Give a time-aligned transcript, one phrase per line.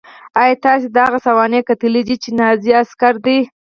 [0.41, 3.39] ایا تاسې د هغه سوانح کتلې دي چې نازي عسکر دی